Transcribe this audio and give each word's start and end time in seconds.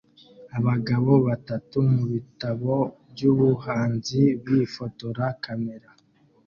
Abagabo 0.57 1.11
batatu 1.27 1.75
mubitabo 1.91 2.75
byubuhanzi 3.11 4.21
bifotora 4.43 5.25
kamera 5.43 5.89